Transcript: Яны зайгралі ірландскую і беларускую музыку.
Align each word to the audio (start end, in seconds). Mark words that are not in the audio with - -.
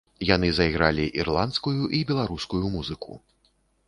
Яны 0.27 0.47
зайгралі 0.59 1.03
ірландскую 1.23 1.83
і 1.97 1.99
беларускую 2.13 2.63
музыку. 2.77 3.19